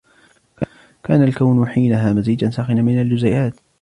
[1.03, 3.55] كان الكون حينها مزيجا ساخنا من الجزيئات